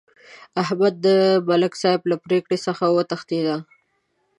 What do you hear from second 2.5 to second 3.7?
څخه وتښتېدا.